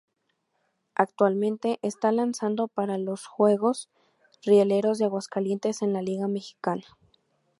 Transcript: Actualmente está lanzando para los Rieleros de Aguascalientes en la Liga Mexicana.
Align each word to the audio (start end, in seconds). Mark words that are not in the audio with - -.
Actualmente 0.95 1.77
está 1.83 2.11
lanzando 2.11 2.67
para 2.67 2.97
los 2.97 3.27
Rieleros 4.41 4.97
de 4.97 5.05
Aguascalientes 5.05 5.83
en 5.83 5.93
la 5.93 6.01
Liga 6.01 6.27
Mexicana. 6.27 6.85